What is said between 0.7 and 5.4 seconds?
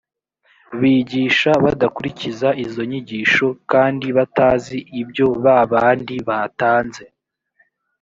bigisha badakurikiza izo nyigisho kandi batazi ibyo